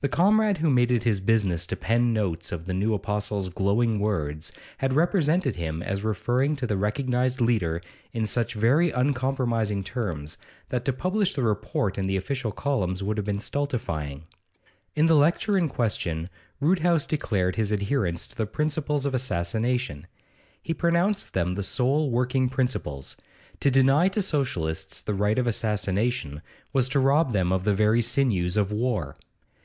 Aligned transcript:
The 0.00 0.08
comrade 0.10 0.58
who 0.58 0.68
made 0.68 0.90
it 0.90 1.04
his 1.04 1.18
business 1.18 1.66
to 1.66 1.76
pen 1.76 2.12
notes 2.12 2.52
of 2.52 2.66
the 2.66 2.74
new 2.74 2.92
apostle's 2.92 3.48
glowing 3.48 3.98
words, 3.98 4.52
had 4.76 4.92
represented 4.92 5.56
him 5.56 5.82
as 5.82 6.04
referring 6.04 6.56
to 6.56 6.66
the 6.66 6.76
recognised 6.76 7.40
leader 7.40 7.80
in 8.12 8.26
such 8.26 8.52
very 8.52 8.90
uncompromising 8.90 9.82
terms, 9.82 10.36
that 10.68 10.84
to 10.84 10.92
publish 10.92 11.34
the 11.34 11.42
report 11.42 11.96
in 11.96 12.06
the 12.06 12.18
official 12.18 12.52
columns 12.52 13.02
would 13.02 13.16
have 13.16 13.24
been 13.24 13.38
stultifying. 13.38 14.24
In 14.94 15.06
the 15.06 15.14
lecture 15.16 15.56
in 15.56 15.70
question 15.70 16.28
Roodhouse 16.60 17.06
declared 17.06 17.56
his 17.56 17.72
adherence 17.72 18.26
to 18.26 18.36
the 18.36 18.44
principles 18.44 19.06
of 19.06 19.14
assassination; 19.14 20.06
he 20.60 20.74
pronounced 20.74 21.32
them 21.32 21.54
the 21.54 21.62
sole 21.62 22.10
working 22.10 22.50
principles; 22.50 23.16
to 23.60 23.70
deny 23.70 24.08
to 24.08 24.20
Socialists 24.20 25.00
the 25.00 25.14
right 25.14 25.38
of 25.38 25.46
assassination 25.46 26.42
was 26.74 26.90
to 26.90 27.00
rob 27.00 27.32
them 27.32 27.50
of 27.50 27.64
the 27.64 27.72
very 27.74 28.02
sinews 28.02 28.58
of 28.58 28.70
war. 28.70 29.16